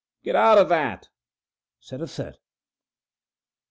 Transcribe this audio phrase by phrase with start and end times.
[0.23, 1.09] "Get out o' that!"
[1.79, 2.39] said a third.